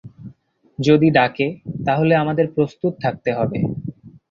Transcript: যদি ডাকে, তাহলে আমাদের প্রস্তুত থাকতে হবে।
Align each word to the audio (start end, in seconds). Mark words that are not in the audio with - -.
যদি 0.79 1.07
ডাকে, 1.09 1.47
তাহলে 1.85 2.13
আমাদের 2.15 2.45
প্রস্তুত 2.55 2.93
থাকতে 3.03 3.29
হবে। 3.33 3.57